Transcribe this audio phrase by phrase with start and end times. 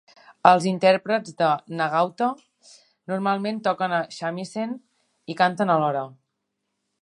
[0.51, 1.49] Els intèrprets de
[1.81, 2.29] Nagauta
[3.13, 4.75] normalment toquen el shamisen
[5.35, 6.03] i canten alhora.